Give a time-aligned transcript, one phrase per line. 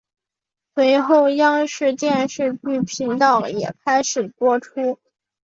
[0.73, 4.99] 随后央视电视剧频道也开始播出。